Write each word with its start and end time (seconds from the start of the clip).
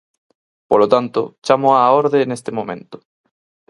Polo 0.69 0.87
tanto, 0.93 1.21
chámoa 1.45 1.79
á 1.87 1.87
orde 2.01 2.19
neste 2.29 2.51
momento. 2.57 2.97